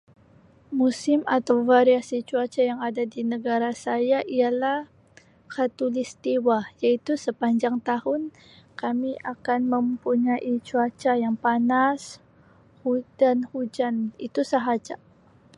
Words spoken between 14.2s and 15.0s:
itu sahaja.